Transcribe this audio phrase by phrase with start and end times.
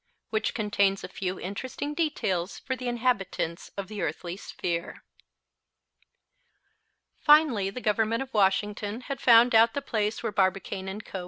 [0.31, 5.03] WHICH CONTAINS A FEW INTERESTING DETAILS FOR THE INHABITANTS OF THE EARTHLY SPHERE.
[7.19, 11.19] Finally the Government of Washington had found out the place where Barbicane & Co.